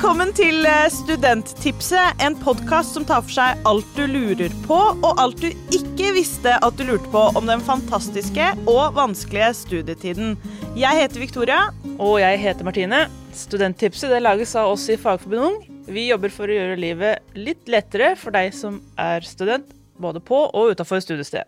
[0.00, 5.18] Velkommen til eh, Studenttipset, en podkast som tar for seg alt du lurer på, og
[5.20, 10.38] alt du ikke visste at du lurte på om den fantastiske og vanskelige studietiden.
[10.72, 11.58] Jeg heter Victoria.
[12.00, 13.02] Og jeg heter Martine.
[13.36, 15.84] Studenttipset det lages av oss i Fagforbundet Ung.
[15.92, 19.68] Vi jobber for å gjøre livet litt lettere for deg som er student,
[20.00, 21.44] både på og utafor studiestedet.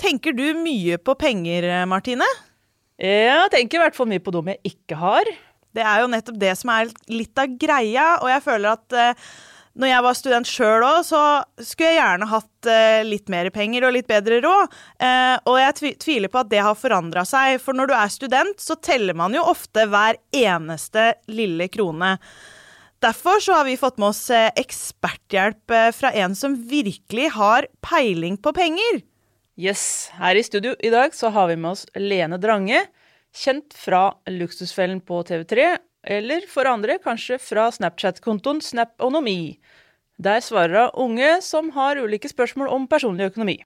[0.00, 2.32] Tenker du mye på penger, eh, Martine?
[2.96, 5.36] Jeg tenker i hvert fall mye på dem jeg ikke har.
[5.72, 9.26] Det er jo nettopp det som er litt av greia, og jeg føler at eh,
[9.72, 11.20] når jeg var student sjøl òg, så
[11.56, 14.74] skulle jeg gjerne hatt eh, litt mer penger og litt bedre råd.
[15.00, 18.12] Eh, og jeg tvi tviler på at det har forandra seg, for når du er
[18.12, 22.18] student, så teller man jo ofte hver eneste lille krone.
[23.02, 27.66] Derfor så har vi fått med oss eh, eksperthjelp eh, fra en som virkelig har
[27.82, 29.00] peiling på penger.
[29.58, 32.84] Yes, her i studio i dag så har vi med oss Lene Drange,
[33.36, 39.58] kjent fra Luksusfellen på TV3, eller for andre kanskje fra Snapchat-kontoen Snaponomi.
[40.22, 43.58] Der svarer hun unge som har ulike spørsmål om personlig økonomi.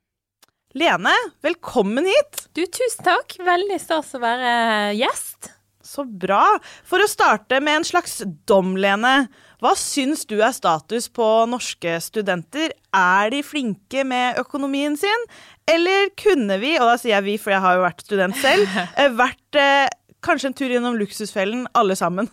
[0.77, 2.47] Lene, velkommen hit!
[2.53, 3.37] Du, tusen takk.
[3.41, 4.51] Veldig stas å være
[4.97, 5.51] gjest.
[5.87, 6.43] Så bra.
[6.85, 9.29] For å starte med en slags dom, Lene.
[9.57, 12.75] Hva syns du er status på norske studenter?
[12.93, 15.23] Er de flinke med økonomien sin?
[15.67, 18.69] Eller kunne vi, og da sier jeg vi, for jeg har jo vært student selv,
[19.01, 19.87] eh, vært eh,
[20.21, 22.29] kanskje en tur gjennom luksusfellen alle sammen?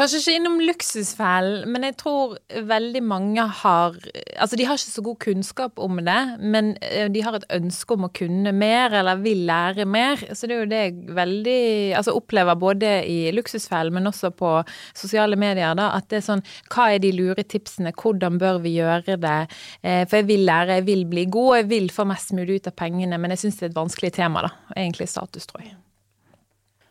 [0.00, 3.98] Kanskje ikke innom luksusfellen, men jeg tror veldig mange har
[4.40, 7.92] Altså, de har ikke så god kunnskap om det, men eh, de har et ønske
[7.92, 10.22] om å kunne mer, eller vil lære mer.
[10.32, 11.58] Så det er jo det jeg veldig
[11.98, 14.54] Altså opplever både i luksusfellen, men også på
[14.96, 17.92] sosiale medier, da, at det er sånn Hva er de lure tipsene?
[17.92, 19.36] Hvordan bør vi gjøre det?
[19.84, 22.72] Eh, for jeg vil lære, jeg vil bli god, jeg vil få mest mulig ut
[22.72, 24.54] av pengene, men jeg syns det er et vanskelig tema, da.
[24.78, 25.76] Egentlig status, tror jeg.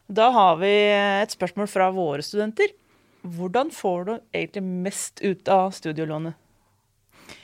[0.09, 0.75] Da har vi
[1.23, 2.69] et spørsmål fra våre studenter.
[3.21, 6.37] Hvordan får du egentlig mest ut av studielånet?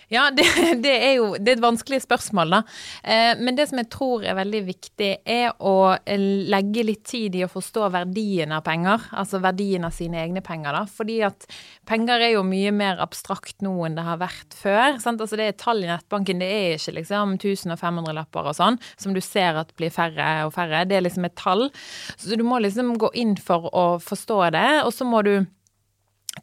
[0.08, 0.46] Ja, det,
[0.84, 2.60] det, er jo det er et vanskelig spørsmål, da.
[3.04, 7.44] Eh, men det som jeg tror er veldig viktig, er å legge litt tid i
[7.46, 9.08] å forstå verdien av penger.
[9.18, 10.84] Altså verdien av sine egne penger, da.
[10.90, 11.48] Fordi at
[11.90, 15.00] penger er jo mye mer abstrakt nå enn det har vært før.
[15.04, 15.24] Sant?
[15.24, 19.22] Altså det er tall i nettbanken, det er ikke liksom 1500-lapper og sånn, som du
[19.26, 20.86] ser at blir færre og færre.
[20.86, 21.68] Det er liksom et tall.
[22.16, 25.38] Så du må liksom gå inn for å forstå det, og så må du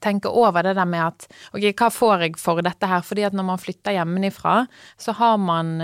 [0.00, 3.04] tenke over det der med at ok, hva får jeg for dette her?
[3.04, 4.54] Fordi at når man flytter hjemmefra,
[5.00, 5.74] så har man,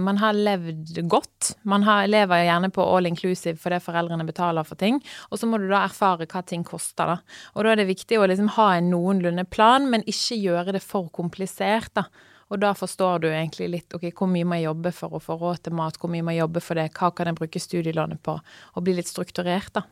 [0.00, 1.54] man har levd godt.
[1.62, 5.00] Man har, lever gjerne på all inclusive fordi foreldrene betaler for ting.
[5.30, 7.40] Og så må du da erfare hva ting koster, da.
[7.54, 10.84] Og da er det viktig å liksom ha en noenlunde plan, men ikke gjøre det
[10.84, 12.08] for komplisert, da.
[12.52, 15.38] Og da forstår du egentlig litt ok, hvor mye må jeg jobbe for å få
[15.40, 18.20] råd til mat, hvor mye må jeg jobbe for det, hva kan jeg bruke studielånet
[18.22, 19.86] på, og bli litt strukturert, da.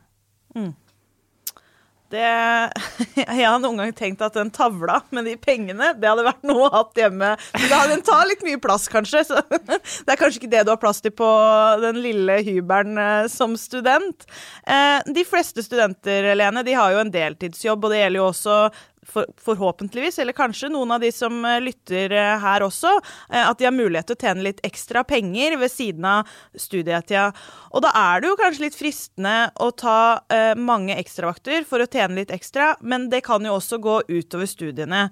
[0.55, 0.71] Mm.
[2.13, 2.21] Det,
[3.23, 6.67] jeg har noen gang tenkt at den tavla med de pengene, det hadde vært noe
[6.67, 7.31] å ha hjemme.
[7.57, 9.23] Men den tar litt mye plass, kanskje.
[9.25, 9.41] Så
[10.05, 11.29] det er kanskje ikke det du har plass til på
[11.81, 14.27] den lille hybelen eh, som student.
[14.67, 18.57] Eh, de fleste studenter, Lene, de har jo en deltidsjobb, og det gjelder jo også
[19.07, 22.93] for, forhåpentligvis, eller kanskje noen av de som eh, lytter eh, her også,
[23.29, 27.29] eh, at de har mulighet til å tjene litt ekstra penger ved siden av studietida.
[27.71, 29.97] Og da er det jo kanskje litt fristende å ta
[30.59, 35.07] mange ekstravakter for å tjene litt ekstra, men det kan jo også gå utover studiene.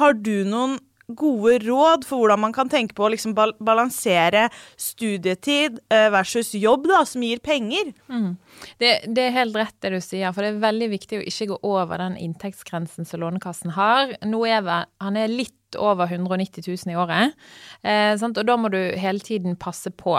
[0.00, 0.78] Har du noen
[1.08, 4.46] gode råd for hvordan man kan tenke på å liksom balansere
[4.80, 7.92] studietid versus jobb, da, som gir penger?
[8.08, 8.36] Mm.
[8.80, 11.50] Det, det, er helt rett det du sier, for det er veldig viktig å ikke
[11.52, 14.16] gå over den inntektsgrensen som Lånekassen har.
[14.24, 17.34] Nå er han er litt over 190 000 i året,
[17.82, 20.16] eh, og da må du hele tiden passe på.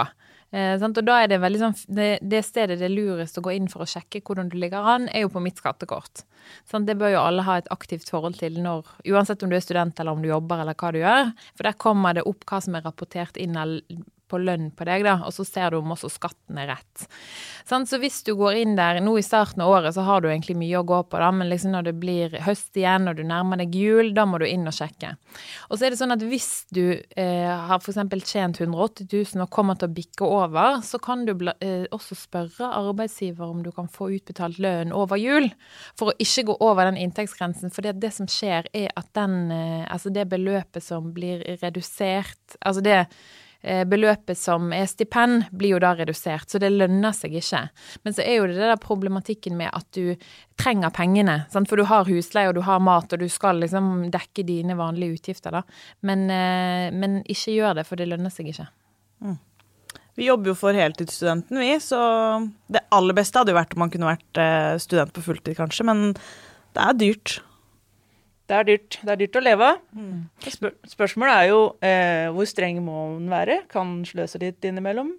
[0.54, 3.56] Eh, og da er det veldig sånn det, det, stedet det er lurest å gå
[3.56, 6.24] inn for å sjekke hvordan du ligger an, er jo på mitt skattekort.
[6.70, 6.88] Sant?
[6.88, 10.00] Det bør jo alle ha et aktivt forhold til når, uansett om du er student
[10.00, 11.32] eller om du jobber eller hva du gjør.
[11.56, 13.58] For der kommer det opp hva som er rapportert inn
[14.32, 17.06] på lønn på deg, da, og så ser du om også skatten er rett.
[17.66, 20.30] Sånn, så hvis du går inn der nå i starten av året, så har du
[20.30, 23.24] egentlig mye å gå på, da, men liksom når det blir høst igjen og du
[23.26, 25.16] nærmer deg jul, da må du inn og sjekke.
[25.70, 28.02] Og så er det sånn at hvis du eh, har f.eks.
[28.26, 32.70] tjent 180 000 og kommer til å bikke over, så kan du eh, også spørre
[32.82, 35.50] arbeidsgiver om du kan få utbetalt lønn over jul,
[35.98, 37.74] for å ikke gå over den inntektsgrensen.
[37.74, 42.60] For det, det som skjer, er at den, eh, altså det beløpet som blir redusert,
[42.62, 43.02] altså det
[43.90, 47.64] beløpet som er stipend, blir jo da redusert, så det lønner seg ikke.
[48.06, 50.14] Men så er jo det der problematikken med at du
[50.60, 51.70] trenger pengene, sant?
[51.70, 55.18] for du har husleie og du har mat, og du skal liksom dekke dine vanlige
[55.20, 55.64] utgifter, da.
[56.06, 58.70] Men, eh, men ikke gjør det, for det lønner seg ikke.
[59.26, 59.38] Mm.
[60.16, 62.00] Vi jobber jo for heltidsstudenten, vi, så
[62.72, 65.88] det aller beste hadde jo vært om man kunne vært eh, student på fulltid, kanskje,
[65.90, 66.08] men
[66.76, 67.40] det er dyrt.
[68.46, 68.98] Det er dyrt.
[69.02, 69.78] Det er dyrt å leve av.
[70.46, 73.62] Spør spørsmålet er jo eh, hvor streng må man være?
[73.72, 75.16] Kan sløse litt innimellom?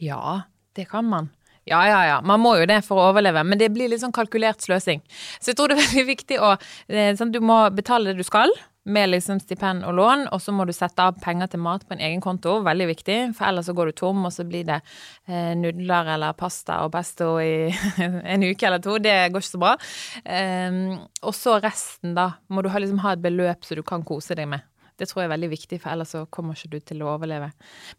[0.00, 0.42] Ja,
[0.76, 1.28] det kan man.
[1.66, 2.16] Ja, ja, ja.
[2.22, 5.02] Man må jo det for å overleve, men det blir litt sånn kalkulert sløsing.
[5.40, 8.26] Så jeg tror det er veldig viktig å eh, sånn, Du må betale det du
[8.26, 8.52] skal,
[8.86, 11.96] med liksom stipend og lån, og så må du sette av penger til mat på
[11.96, 14.78] en egen konto, veldig viktig, for ellers så går du tom, og så blir det
[15.26, 17.66] eh, nudler eller pasta og pesto i
[18.06, 18.98] en uke eller to.
[19.02, 19.74] Det går ikke så bra.
[20.22, 20.80] Eh,
[21.26, 24.38] og så resten, da, må du ha, liksom, ha et beløp så du kan kose
[24.38, 24.64] deg med.
[24.96, 27.50] Det tror jeg er veldig viktig, for ellers så kommer ikke du til å overleve.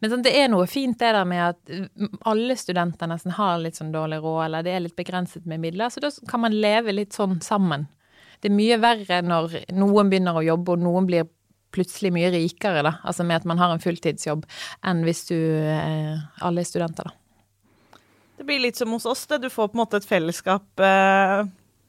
[0.02, 3.60] Men sånn, det er noe fint det der med at mm, alle studenter nesten har
[3.62, 6.58] litt sånn dårlig råd, eller det er litt begrenset med midler, så da kan man
[6.58, 7.86] leve litt sånn sammen.
[8.42, 11.30] Det er mye verre når noen begynner å jobbe, og noen blir
[11.74, 14.46] plutselig mye rikere, da, altså med at man har en fulltidsjobb,
[14.88, 17.16] enn hvis du eh, alle er studenter, da.
[18.38, 19.42] Det blir litt som hos oss, det.
[19.42, 21.48] Du får på en måte et fellesskap eh,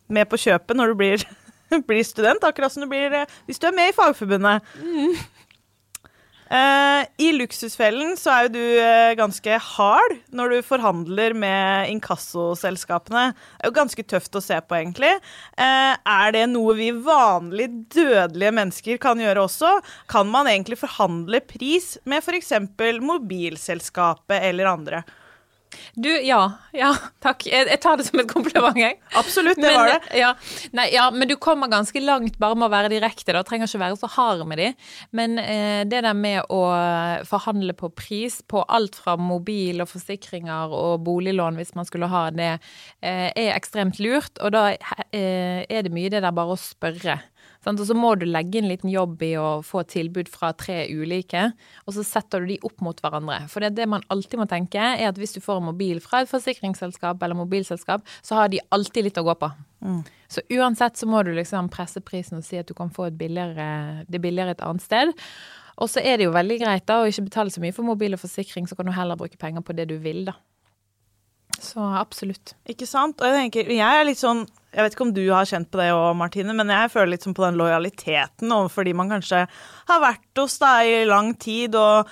[0.08, 1.24] med på kjøpet når du blir,
[1.90, 4.64] blir student, akkurat som du blir eh, hvis du er med i Fagforbundet.
[6.48, 13.26] Eh, I Luksusfellen så er jo du uh, ganske hard når du forhandler med inkassoselskapene.
[13.36, 15.12] Det er jo ganske tøft å se på, egentlig.
[15.60, 19.74] Uh, er det noe vi vanlige, dødelige mennesker kan gjøre også?
[20.08, 22.54] Kan man egentlig forhandle pris med f.eks.
[23.04, 25.04] mobilselskapet eller andre?
[25.94, 26.40] Du, ja.
[26.76, 26.90] Ja,
[27.24, 27.46] takk.
[27.48, 28.98] Jeg, jeg tar det som et kompliment, jeg.
[29.18, 30.18] Absolutt, det Men, var det.
[30.18, 30.32] Ja,
[30.76, 33.34] nei, ja, men du kommer ganske langt bare med å være direkte.
[33.36, 34.68] Da trenger ikke være så hard med de.
[35.16, 36.62] Men eh, det der med å
[37.28, 42.28] forhandle på pris på alt fra mobil og forsikringer og boliglån, hvis man skulle ha
[42.34, 42.54] det,
[43.02, 44.38] eh, er ekstremt lurt.
[44.42, 47.20] Og da eh, er det mye det der bare å spørre.
[47.66, 51.50] Og så må du legge en liten jobb i å få tilbud fra tre ulike,
[51.84, 53.43] og så setter du de opp mot hverandre.
[53.50, 56.22] For det, det man alltid må tenke, er at hvis du får en mobil fra
[56.22, 59.50] et forsikringsselskap eller mobilselskap, så har de alltid litt å gå på.
[59.84, 60.00] Mm.
[60.32, 64.04] Så uansett så må du liksom presse prisen og si at du kan få billigere,
[64.08, 65.12] det billigere et annet sted.
[65.78, 68.16] Og så er det jo veldig greit da å ikke betale så mye for mobil
[68.16, 70.38] og forsikring, så kan du heller bruke penger på det du vil, da.
[71.58, 72.54] Så absolutt.
[72.70, 73.19] Ikke sant?
[73.19, 75.80] Og jeg tenker, jeg er litt sånn Jeg vet ikke om du har kjent på
[75.80, 79.46] det òg, Martine, men jeg føler litt på den lojaliteten overfor de man kanskje
[79.88, 82.10] har vært hos da i lang tid, og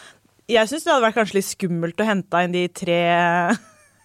[0.49, 3.01] jeg syns det hadde vært kanskje litt skummelt å hente inn de tre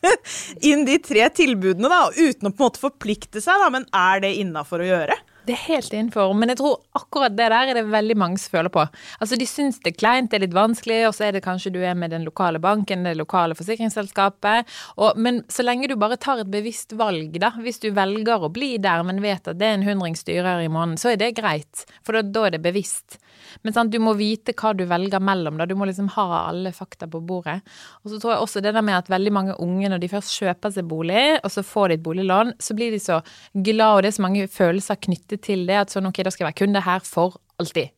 [0.71, 4.23] inn de tre tilbudene, da, uten å på en måte forplikte seg, da, men er
[4.25, 5.17] det innafor å gjøre?
[5.41, 8.53] Det er helt innenfor, men jeg tror akkurat det der er det veldig mange som
[8.53, 8.83] føler på.
[9.17, 11.71] Altså De syns det er kleint, det er litt vanskelig, og så er det kanskje
[11.73, 14.69] du er med den lokale banken, det lokale forsikringsselskapet.
[15.01, 18.51] Og, men så lenge du bare tar et bevisst valg, da, hvis du velger å
[18.53, 21.33] bli der, men vet at det er en hundrings dyrere i måneden, så er det
[21.41, 23.17] greit, for da, da er det bevisst.
[23.65, 25.65] Men sant, du må vite hva du velger mellom, da.
[25.65, 27.57] Du må liksom ha alle fakta på bordet.
[28.05, 30.37] Og så tror jeg også det der med at veldig mange unge, når de først
[30.37, 33.19] kjøper seg bolig, og så får de et boliglån, så blir de så
[33.53, 36.45] glad, og det er så mange følelser knyttet til det, at sånn ok, da skal
[36.45, 37.91] jeg være kunde her for alltid.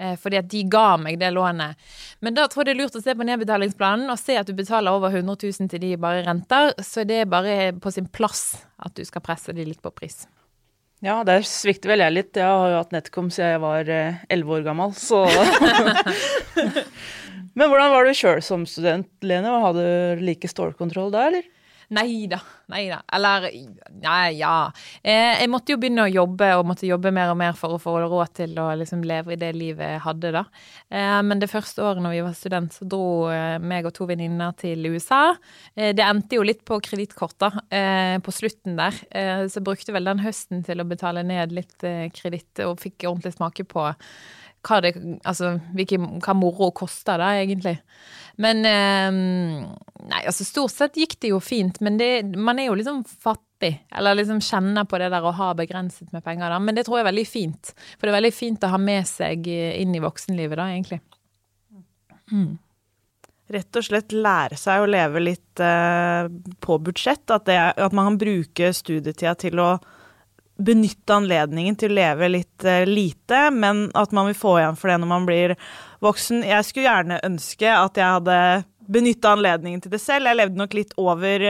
[0.00, 1.76] Eh, fordi at de ga meg det lånet.
[2.24, 4.54] Men da tror jeg det er lurt å se på nedbetalingsplanen og se at du
[4.56, 8.62] betaler over 100 000 til de bare renter, så det er bare på sin plass
[8.80, 10.24] at du skal presse de litt på pris.
[11.04, 12.36] Ja, der svikter vel jeg litt.
[12.36, 15.24] Jeg har jo hatt NetCom siden jeg var elleve år gammel, så
[17.56, 19.52] Men hvordan var du sjøl som student, Lene?
[19.64, 21.48] Hadde du like stålkontroll da, eller?
[21.90, 22.38] Nei da,
[22.70, 23.00] nei da.
[23.10, 23.48] Eller
[23.98, 24.70] nei, ja.
[25.02, 27.80] Eh, jeg måtte jo begynne å jobbe, og måtte jobbe mer og mer for å
[27.82, 30.44] få råd til å liksom leve i det livet jeg hadde, da.
[30.86, 33.02] Eh, men det første året når vi var student, så dro
[33.34, 35.34] eh, meg og to venninner til USA.
[35.74, 37.50] Det endte jo litt på kredittkort, da,
[38.22, 38.96] på slutten der.
[39.50, 43.34] Så brukte vel den høsten til å betale ned litt eh, kreditt, og fikk ordentlig
[43.34, 43.88] smake på
[44.66, 47.78] hva, det, altså, hvilke, hva moro koster da, egentlig.
[48.40, 49.10] Men eh,
[50.00, 53.74] Nei, altså stort sett gikk det jo fint, men det, man er jo liksom fattig.
[53.92, 56.56] Eller liksom kjenner på det der å ha begrenset med penger, da.
[56.62, 57.72] Men det tror jeg er veldig fint.
[57.98, 61.02] For det er veldig fint å ha med seg inn i voksenlivet, da, egentlig.
[62.32, 62.56] Mm.
[63.50, 66.28] Rett og slett lære seg å leve litt eh,
[66.62, 67.24] på budsjett.
[67.34, 69.72] At, det, at man kan bruke studietida til å
[70.60, 74.92] benytte anledningen til å leve litt uh, lite, men at man vil få igjen for
[74.92, 75.56] det når man blir
[76.04, 76.44] voksen.
[76.46, 78.40] Jeg skulle gjerne ønske at jeg hadde
[78.90, 80.28] benytta anledningen til det selv.
[80.28, 81.46] Jeg levde nok litt over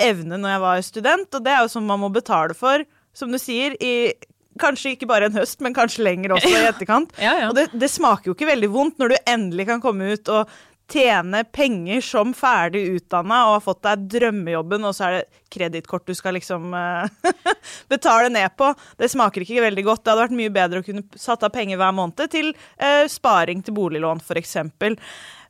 [0.00, 2.84] evne når jeg var student, og det er jo som man må betale for,
[3.16, 4.14] som du sier, i
[4.58, 7.12] Kanskje ikke bare en høst, men kanskje lenger også i etterkant.
[7.22, 7.50] ja, ja.
[7.50, 10.50] Og det, det, smaker jo ikke veldig vondt når du endelig kan komme ut og
[10.88, 16.08] tjene penger som ferdig utdanna og har fått deg drømmejobben, og så er det kredittkort
[16.08, 17.32] du skal liksom uh,
[17.92, 18.72] betale ned på.
[19.00, 20.04] Det smaker ikke veldig godt.
[20.04, 23.64] Det hadde vært mye bedre å kunne satt av penger hver måned til uh, sparing
[23.64, 24.56] til boliglån, f.eks.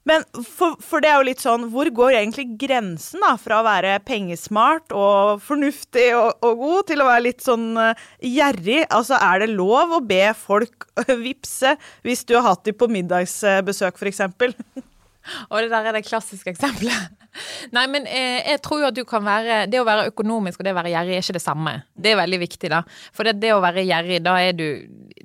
[0.09, 3.65] Men for, for det er jo litt sånn Hvor går egentlig grensen da fra å
[3.67, 8.85] være pengesmart og fornuftig og, og god til å være litt sånn uh, gjerrig?
[8.87, 10.89] Altså, er det lov å be folk
[11.27, 11.77] vippse
[12.07, 14.25] hvis du har hatt dem på middagsbesøk, f.eks.?
[15.51, 17.17] Og det der er det klassiske eksempelet.
[17.77, 20.67] Nei, men eh, jeg tror jo at du kan være Det å være økonomisk og
[20.67, 21.75] det å være gjerrig er ikke det samme.
[21.95, 22.83] Det er veldig viktig, da.
[23.15, 24.69] For det, det å være gjerrig, da er du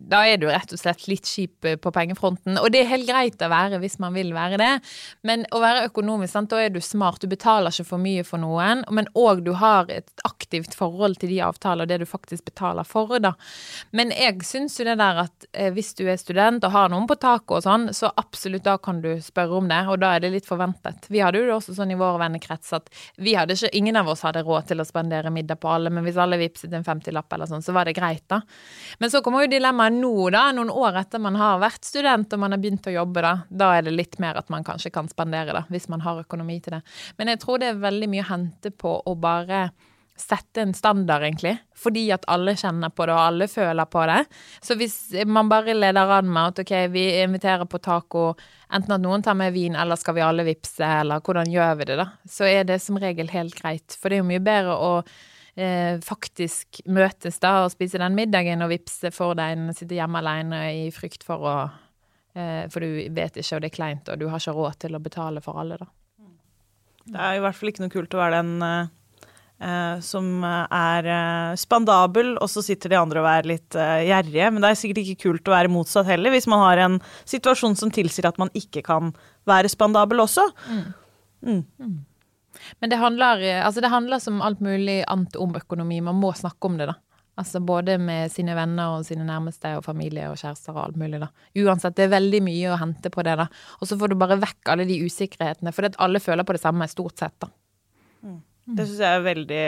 [0.04, 2.58] da er du rett og slett litt kjip eh, på pengefronten.
[2.62, 4.72] Og det er helt greit å være hvis man vil være det,
[5.28, 6.52] men å være økonomisk, sant?
[6.52, 7.22] da er du smart.
[7.24, 11.32] Du betaler ikke for mye for noen, men òg du har et aktivt forhold til
[11.34, 13.34] de avtaler og det du faktisk betaler for, da.
[13.96, 17.08] Men jeg syns jo det der at eh, hvis du er student og har noen
[17.10, 20.24] på taket og sånn, så absolutt da kan du spørre om det, og da er
[20.24, 21.08] det litt forventet.
[21.14, 24.44] Vi hadde jo det også sånn i vår vennekrets at ikke, ingen av oss hadde
[24.46, 27.66] råd til å spandere middag på alle, men hvis alle vippset en 50-lapp eller sånn,
[27.66, 28.42] så var det greit, da.
[29.00, 32.44] Men så kommer jo dilemmaet nå, da, noen år etter man har vært student og
[32.44, 35.10] man har begynt å jobbe, da, da er det litt mer at man kanskje kan
[35.12, 36.84] spandere, da, hvis man har økonomi til det.
[37.18, 39.68] Men jeg tror det er veldig mye å hente på å bare
[40.20, 41.58] sette en standard, egentlig.
[41.76, 44.20] Fordi at alle kjenner på det, og alle føler på det.
[44.62, 48.30] Så hvis man bare leder an med at ok, vi inviterer på taco,
[48.74, 51.90] enten at noen tar med vin, eller skal vi alle vippse, eller hvordan gjør vi
[51.90, 53.98] det, da, så er det som regel helt greit.
[53.98, 54.94] For det er jo mye bedre å
[55.56, 59.98] eh, faktisk møtes da og spise den middagen og vippse for deg enn å sitte
[59.98, 61.58] hjemme alene i frykt for å
[62.38, 64.98] eh, For du vet ikke, og det er kleint, og du har ikke råd til
[64.98, 65.90] å betale for alle, da.
[67.04, 68.92] Det er i hvert fall ikke noe kult å være den eh,
[70.04, 74.50] som er eh, spandabel, og så sitter de andre og er litt eh, gjerrige.
[74.52, 76.98] Men det er sikkert ikke kult å være motsatt heller, hvis man har en
[77.30, 79.14] situasjon som tilsier at man ikke kan
[79.50, 80.46] være spandabel også.
[80.68, 80.84] Mm.
[81.48, 81.96] Mm.
[82.80, 86.00] Men det handler, altså det handler som alt mulig annet om økonomi.
[86.06, 87.00] Man må snakke om det, da.
[87.40, 91.18] Altså både med sine venner og sine nærmeste og familie og kjærester og alt mulig,
[91.24, 91.32] da.
[91.64, 93.48] Uansett, det er veldig mye å hente på det, da.
[93.80, 96.88] Og så får du bare vekk alle de usikkerhetene, for alle føler på det samme,
[96.92, 97.50] stort sett, da.
[98.68, 98.78] Mm.
[98.78, 99.68] Det syns jeg er veldig,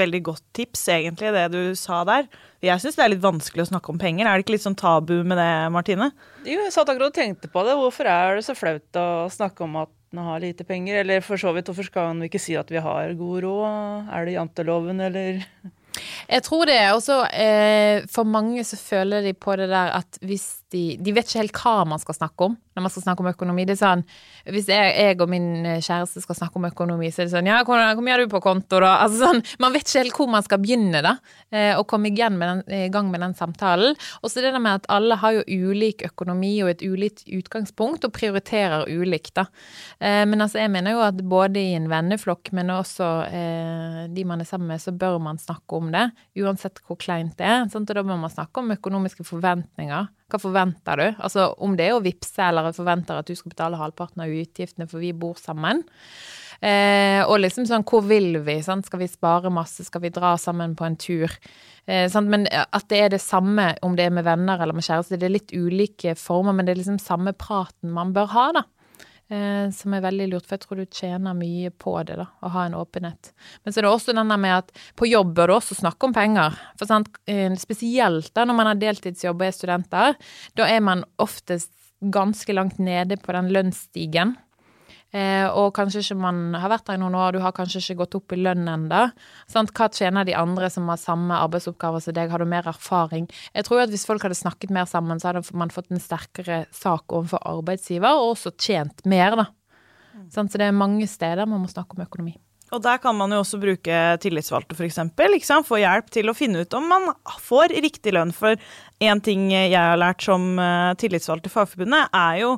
[0.00, 2.28] veldig godt tips, egentlig, det du sa der.
[2.64, 4.26] Jeg syns det er litt vanskelig å snakke om penger.
[4.26, 6.10] Er det ikke litt sånn tabu med det, Martine?
[6.46, 7.76] Jo, jeg satt akkurat og tenkte på det.
[7.80, 11.00] Hvorfor er det så flaut å snakke om at en har lite penger?
[11.02, 14.12] Eller for så vidt, hvorfor skal en ikke si at vi har god råd?
[14.14, 15.42] Er det janteloven, eller?
[16.28, 16.80] Jeg tror det.
[16.94, 21.12] Og så eh, for mange så føler de på det der at hvis de De
[21.14, 23.64] vet ikke helt hva man skal snakke om når man skal snakke om økonomi.
[23.66, 24.02] Det er sånn
[24.50, 27.50] Hvis jeg, jeg og min eh, kjæreste skal snakke om økonomi, så er det sånn
[27.50, 28.96] Ja, hvor, hvor mye har du på konto, da?
[29.04, 31.14] Altså sånn Man vet ikke helt hvor man skal begynne, da.
[31.54, 33.94] Eh, og komme den, i gang med den samtalen.
[34.22, 38.04] Og så det der med at alle har jo ulik økonomi og et ulikt utgangspunkt,
[38.06, 39.46] og prioriterer ulikt, da.
[40.00, 44.26] Eh, men altså, jeg mener jo at både i en venneflokk, men også eh, de
[44.28, 46.06] man er sammen med, så bør man snakke om det.
[46.40, 47.66] Uansett hvor kleint det er.
[47.72, 47.90] Sant?
[47.90, 50.08] Og da må man snakke om økonomiske forventninger.
[50.30, 51.06] Hva forventer du?
[51.18, 54.88] Altså om det er å vippse eller forventer at du skal betale halvparten av utgiftene
[54.90, 55.84] for vi bor sammen.
[56.64, 58.56] Eh, og liksom sånn, hvor vil vi?
[58.64, 58.86] Sant?
[58.88, 59.84] Skal vi spare masse?
[59.84, 61.32] Skal vi dra sammen på en tur?
[61.84, 65.18] Eh, men at det er det samme om det er med venner eller med kjæreste.
[65.20, 68.64] Det er litt ulike former, men det er liksom samme praten man bør ha, da.
[69.34, 72.50] Eh, som er veldig lurt, for jeg tror du tjener mye på det, da, å
[72.54, 73.32] ha en åpenhet.
[73.64, 76.14] Men så er det også denne med at på jobb bør du også snakke om
[76.14, 76.58] penger.
[76.78, 80.20] For sant, eh, spesielt da når man har deltidsjobb og er studenter,
[80.54, 81.72] da er man oftest
[82.14, 84.36] ganske langt nede på den lønnsstigen.
[85.14, 88.00] Eh, og kanskje ikke man har vært der i noen år, du har kanskje ikke
[88.00, 89.02] gått opp i lønn ennå.
[89.54, 93.28] Hva tjener de andre som har samme arbeidsoppgaver som deg, har du mer erfaring?
[93.54, 96.64] Jeg tror at hvis folk hadde snakket mer sammen, så hadde man fått en sterkere
[96.74, 99.46] sak overfor arbeidsgiver, og også tjent mer, da.
[100.14, 100.26] Mm.
[100.34, 102.34] Så det er mange steder man må snakke om økonomi.
[102.74, 105.52] Og der kan man jo også bruke tillitsvalgte, f.eks.
[105.68, 107.12] Få hjelp til å finne ut om man
[107.44, 108.32] får riktig lønn.
[108.34, 108.58] For
[108.98, 112.56] én ting jeg har lært som eh, tillitsvalgt i Fagforbundet, er jo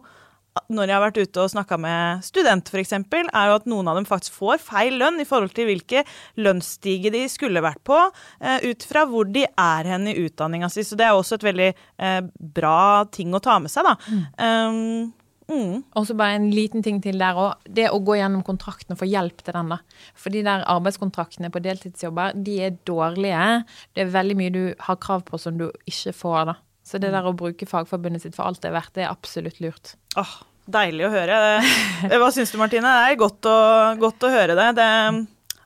[0.72, 3.98] når jeg har vært ute og snakka med studenter f.eks., er jo at noen av
[3.98, 6.04] dem faktisk får feil lønn i forhold til hvilke
[6.40, 10.86] lønnsstige de skulle vært på, uh, ut fra hvor de er hen i utdanninga si.
[10.86, 12.20] Så det er også et veldig uh,
[12.58, 12.80] bra
[13.12, 13.96] ting å ta med seg, da.
[14.10, 14.26] Mm.
[14.40, 15.14] Um,
[15.46, 15.84] Mm.
[15.94, 17.60] Og så bare en liten ting til der òg.
[17.70, 19.78] Det å gå gjennom kontrakten og få hjelp til den, da.
[20.18, 23.62] For de der arbeidskontraktene på deltidsjobber, de er dårlige.
[23.94, 26.56] Det er veldig mye du har krav på som du ikke får, da.
[26.86, 29.58] Så det der å bruke Fagforbundet sitt for alt det er verdt, det er absolutt
[29.62, 29.96] lurt.
[30.20, 30.36] Åh,
[30.70, 31.40] deilig å høre.
[32.22, 32.86] Hva syns du, Martine?
[32.86, 33.56] Det er godt å,
[33.98, 34.68] godt å høre det.
[34.78, 34.88] det.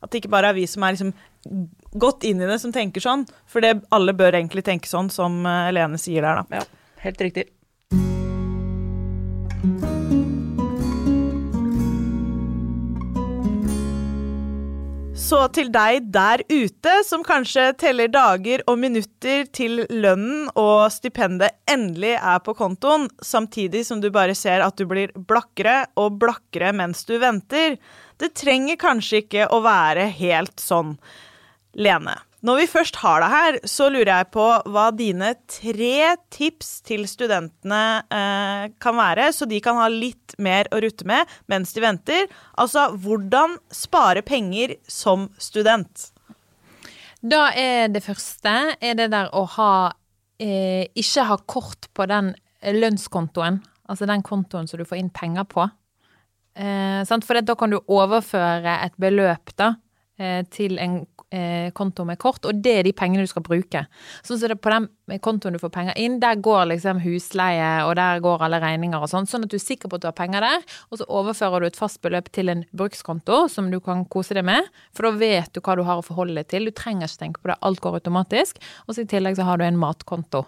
[0.00, 1.12] At det ikke bare er vi som er liksom
[2.00, 3.26] godt inn i det, som tenker sånn.
[3.50, 6.62] For det, alle bør egentlig tenke sånn, som Helene sier der, da.
[6.62, 7.50] Ja, helt riktig.
[15.30, 21.54] Så til deg der ute som kanskje teller dager og minutter til lønnen og stipendet
[21.70, 26.72] endelig er på kontoen, samtidig som du bare ser at du blir blakkere og blakkere
[26.74, 27.76] mens du venter.
[28.18, 30.96] Det trenger kanskje ikke å være helt sånn.
[31.78, 32.16] Lene,
[32.46, 37.04] når vi først har deg her, så lurer jeg på hva dine tre tips til
[37.10, 41.84] studentene eh, kan være, så de kan ha litt mer å rutte med mens de
[41.84, 42.30] venter.
[42.56, 46.08] Altså hvordan spare penger som student.
[47.20, 49.72] Da er det første er det der å ha
[50.40, 52.32] eh, Ikke ha kort på den
[52.64, 53.60] lønnskontoen.
[53.90, 55.68] Altså den kontoen som du får inn penger på.
[56.56, 59.74] Eh, for da kan du overføre et beløp da,
[60.18, 63.84] eh, til en eh, konto med kort, og det er de pengene du skal bruke.
[64.26, 64.88] Sånn så det på den
[65.24, 69.10] kontoen du får penger inn, der går liksom husleie, og der går alle regninger og
[69.10, 71.64] sånn, sånn at du er sikker på at du har penger der, og så overfører
[71.64, 75.14] du et fast beløp til en brukskonto som du kan kose deg med, for da
[75.20, 76.68] vet du hva du har å forholde deg til.
[76.68, 78.60] Du trenger ikke tenke på det, alt går automatisk.
[78.86, 80.44] Og så i tillegg så har du en matkonto.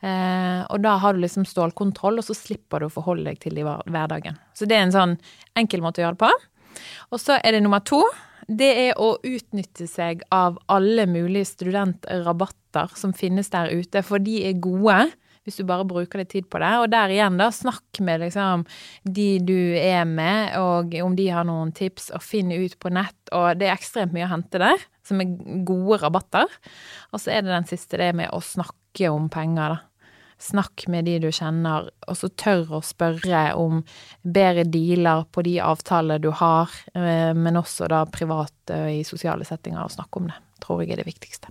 [0.00, 3.58] Eh, og da har du liksom stålkontroll, og så slipper du å forholde deg til
[3.58, 4.38] det i hverdagen.
[4.54, 5.18] Så det er en sånn
[5.58, 6.80] enkel måte å gjøre det på.
[7.12, 8.02] Og så er det nummer to
[8.48, 14.40] det er å utnytte seg av alle mulige studentrabatter som finnes der ute, for de
[14.48, 15.02] er gode.
[15.44, 16.70] Hvis du bare bruker litt tid på det.
[16.76, 18.66] Og der igjen, da, snakk med liksom
[19.08, 23.16] de du er med, og om de har noen tips, og finn ut på nett.
[23.32, 25.32] Og det er ekstremt mye å hente der, som er
[25.64, 26.52] gode rabatter.
[27.16, 29.87] Og så er det den siste, det med å snakke om penger, da.
[30.38, 33.80] Snakk med de du kjenner, og så tør å spørre om
[34.22, 39.82] bedre dealer på de avtaler du har, eh, men også da privat i sosiale settinger,
[39.82, 40.38] og snakke om det.
[40.62, 41.50] Tror jeg er det viktigste.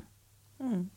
[0.64, 0.88] Mm.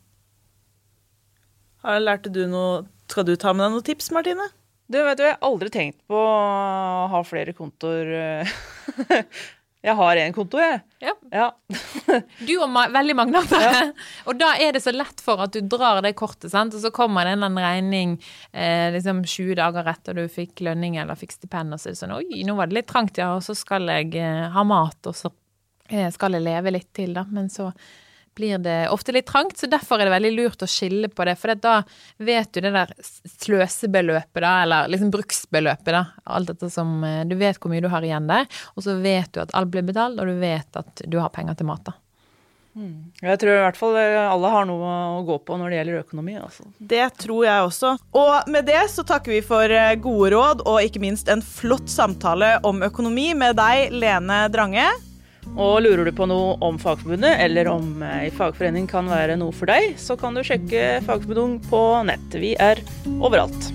[2.05, 4.45] Lærte du noe Skal du ta med deg noen tips, Martine?
[4.91, 8.53] Du, vet du, jeg har aldri tenkt på å ha flere kontoer eh,
[9.81, 10.83] Jeg har én konto, jeg.
[11.01, 11.15] Ja.
[11.33, 11.47] ja.
[12.47, 13.61] du og ma veldig mange andre.
[13.65, 13.85] Ja.
[14.29, 16.77] Og da er det så lett for at du drar det kortet, sant?
[16.77, 18.19] og så kommer det en regning
[18.53, 22.03] eh, liksom 20 dager etter du fikk lønning eller fikk stipend, og så er det
[22.03, 25.01] sånn Oi, nå var det litt trangt, ja, og så skal jeg eh, ha mat,
[25.09, 25.33] og så
[25.89, 27.25] eh, skal jeg leve litt til, da.
[27.33, 27.71] Men så
[28.35, 31.37] blir det ofte litt trangt, så derfor er det veldig lurt å skille på det.
[31.41, 31.81] For da
[32.19, 32.93] vet du det der
[33.45, 36.05] sløsebeløpet, da, eller liksom bruksbeløpet, da.
[36.25, 39.33] Alt dette som eh, Du vet hvor mye du har igjen der, og så vet
[39.35, 41.99] du at alt blir betalt, og du vet at du har penger til mat, da.
[42.71, 43.11] Hmm.
[43.19, 46.03] Jeg tror i hvert fall eh, alle har noe å gå på når det gjelder
[46.05, 46.37] økonomi.
[46.39, 46.69] Altså.
[46.79, 47.95] Det tror jeg også.
[48.15, 51.91] Og med det så takker vi for eh, gode råd og ikke minst en flott
[51.91, 54.87] samtale om økonomi med deg, Lene Drange.
[55.57, 59.55] Og lurer du på noe om Fagforbundet, eller om ei eh, fagforening kan være noe
[59.57, 62.41] for deg, så kan du sjekke Fagforbundet på nett.
[62.41, 62.83] Vi er
[63.19, 63.73] overalt.